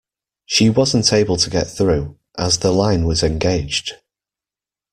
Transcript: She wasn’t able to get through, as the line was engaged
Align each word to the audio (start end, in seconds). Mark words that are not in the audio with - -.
She 0.47 0.71
wasn’t 0.71 1.13
able 1.13 1.37
to 1.37 1.49
get 1.51 1.69
through, 1.69 2.17
as 2.35 2.57
the 2.57 2.71
line 2.71 3.05
was 3.05 3.21
engaged 3.21 3.97